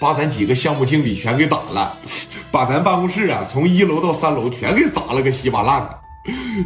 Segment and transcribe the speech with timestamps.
[0.00, 1.96] 把咱几个项目经理全给打了，
[2.50, 5.98] 把咱办公室啊从一楼到三楼全给砸了个稀巴烂的。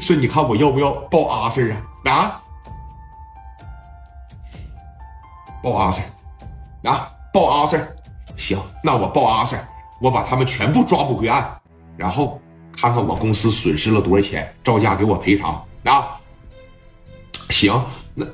[0.01, 2.11] 说你看我要不要报阿 Sir 啊？
[2.11, 2.43] 啊，
[5.63, 6.05] 报阿 Sir，
[6.85, 7.87] 啊，报阿 Sir。
[8.37, 9.61] 行，那我报阿 Sir，
[10.01, 11.61] 我把他们全部抓捕归案，
[11.97, 12.41] 然后
[12.77, 16.19] 看看我公司损失了多少钱，照价给我赔偿啊。
[17.51, 17.81] 行，
[18.15, 18.27] 那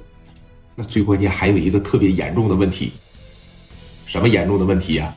[0.74, 2.94] 那最关键还有一个特别严重的问题，
[4.08, 5.14] 什么严重的问题呀、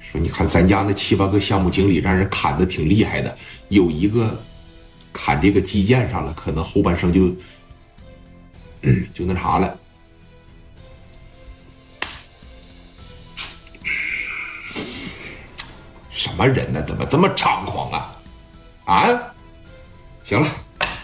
[0.00, 3.36] 说你看咱家那七八个项目经理让人砍的挺厉害的，
[3.68, 4.40] 有一个
[5.12, 7.28] 砍这个基建上了，可能后半生就
[9.12, 9.76] 就那啥了。
[16.08, 16.80] 什么人呢？
[16.84, 18.16] 怎么这么猖狂啊？
[18.84, 19.34] 啊！
[20.24, 20.48] 行了，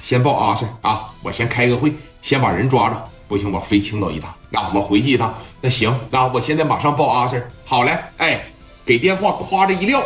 [0.00, 1.12] 先报阿 Sir 啊！
[1.22, 3.10] 我先开个会，先把人抓着。
[3.34, 4.32] 不行，我飞青岛一趟。
[4.48, 5.34] 那、我回去一趟。
[5.60, 7.42] 那行，那、我现在马上报阿 Sir。
[7.64, 8.46] 好嘞，哎，
[8.86, 10.00] 给电话夸着一撂。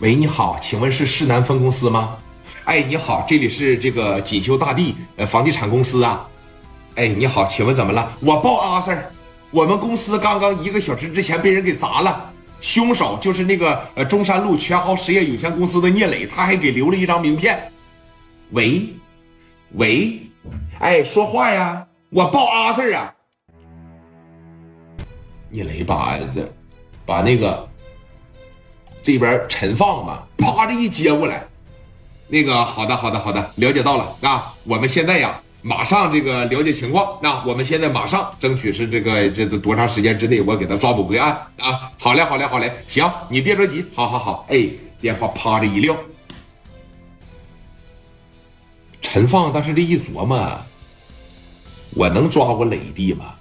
[0.00, 2.18] 喂，你好，请问是市南分公司吗？
[2.64, 6.28] 哎，你好，这里是这个锦绣大地呃房地产公司啊。
[6.96, 8.12] 哎，你好，请问怎么了？
[8.20, 8.98] 我报阿 Sir，
[9.50, 17.58] 我们公司刚刚一个小时之前被人给砸了，凶手就是那个呃中山路全豪实业有限公司的聂磊，他还给留了一张名片。
[18.50, 18.86] 喂，
[19.72, 20.20] 喂，
[20.78, 21.86] 哎，说话呀！
[22.16, 23.14] 我报阿 Sir 啊！
[25.50, 26.18] 聂磊把
[27.04, 27.68] 把那个
[29.02, 31.46] 这边陈放嘛，啪的一接过来，
[32.26, 34.54] 那个好的好的好的，了解到了啊！
[34.64, 41.92] 我们现在呀，马上这个了解情况啊，我们现在马上争取是这个这这多长时间之内，我给他抓捕归案啊！
[41.98, 44.66] 好嘞好嘞好嘞，行，你别着急，好好好，哎，
[45.02, 45.94] 电话啪的一撂。
[49.02, 50.50] 陈放当时这一琢磨，
[51.96, 53.34] 我能抓我磊弟吗？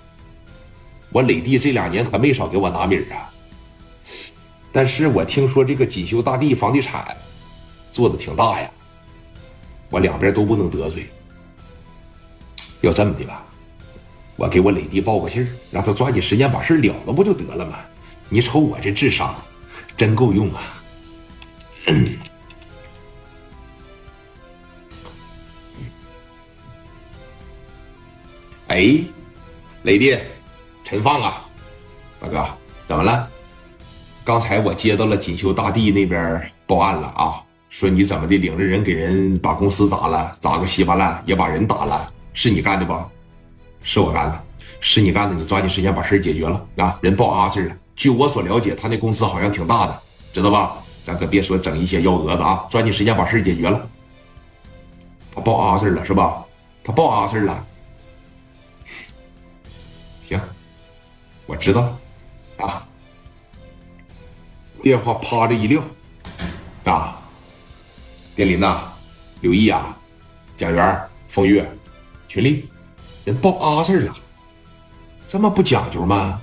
[1.12, 3.30] 我磊弟这两年可没少给我拿米儿啊。
[4.72, 7.16] 但是我听说这个锦绣大地房地产
[7.92, 8.72] 做的挺大呀，
[9.90, 11.10] 我两边都不能得罪。
[12.80, 13.46] 要这么的吧，
[14.38, 17.80] 我给我磊弟报个信儿，让他抓紧时间把事儿了了，不就得了吗？
[18.30, 19.36] 你瞅我这智商，
[19.98, 20.62] 真够用啊！
[28.76, 29.00] 哎，
[29.84, 30.18] 雷弟，
[30.84, 31.46] 陈放啊，
[32.20, 32.46] 大哥，
[32.86, 33.26] 怎么了？
[34.26, 43.08] 刚才我接到了锦绣大地那边报案了啊，说你怎么的领着人给人把公司砸了，砸个稀巴烂，也把人打了，是你干的吧？
[43.82, 44.44] 是我干的，
[44.82, 47.00] 是你干的，你抓紧时间把事解决了啊！
[47.02, 50.02] 人报阿 Sir 了，据我所了解，他那公司好像挺大的，
[50.34, 50.76] 知道吧？
[51.06, 53.88] 咱可别说整一些幺蛾子啊，抓紧时间把事解决了。
[55.34, 56.44] 他报阿 Sir 了是吧？
[56.84, 57.66] 他报阿 Sir 了。
[61.46, 61.98] 我知道，
[62.58, 62.88] 啊。
[64.82, 65.82] 电话啪的一撂，
[66.84, 67.20] 啊，
[68.36, 68.82] 电林呐，
[69.42, 69.98] 刘毅啊，
[70.58, 71.68] 蒋元、风月、
[72.28, 72.70] 群力，
[73.24, 74.16] 人报阿 Sir 了，
[75.28, 76.40] 这么不讲究吗？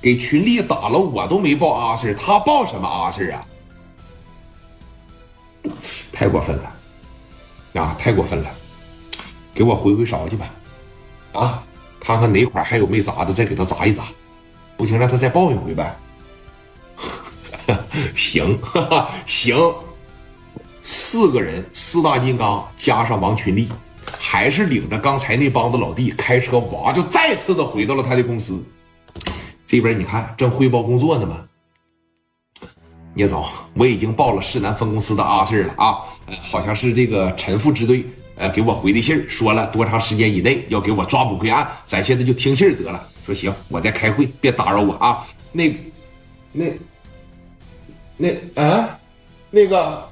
[0.00, 3.44] 给群力打了，我都没报阿 Sir，他报什么阿 Sir 啊？
[6.10, 6.72] 太过分了，
[7.74, 8.50] 啊，太过分了，
[9.52, 10.50] 给我回回勺去吧，
[11.32, 11.65] 啊。
[12.06, 14.04] 看看哪块还有没砸的，再给他砸一砸，
[14.76, 15.96] 不行让他再报一回呗。
[18.14, 19.74] 行，哈哈，行，
[20.84, 23.68] 四个人，四大金刚加上王群力，
[24.16, 28.64] 还是领着刚才那帮子老弟开车哇，就再次的回到了他的公司。
[29.66, 31.42] 这边你看正汇报工作呢嘛。
[33.14, 35.98] 聂总，我已经报了市南分公司的阿 Sir 了啊，
[36.50, 38.06] 好像是这个陈副支队。
[38.36, 43.02] 呃，给我回的信儿说了多长时间以内要给我抓捕归案，咱现在就听信儿得了。
[43.24, 45.26] 说行，我在开会，别打扰我啊。
[45.52, 45.74] 那，
[46.52, 46.66] 那，
[48.16, 48.28] 那
[48.62, 48.98] 啊，
[49.50, 50.08] 那个